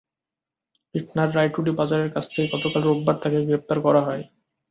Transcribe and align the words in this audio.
ইটনার 0.95 1.29
রায়টুটি 1.35 1.71
বাজারের 1.79 2.09
কাছ 2.15 2.25
থেকে 2.27 2.47
গতকাল 2.53 2.81
রোববার 2.83 3.15
তাঁকে 3.21 3.39
গ্রেপ্তার 3.47 3.77
করা 3.85 4.01
হয়। 4.07 4.23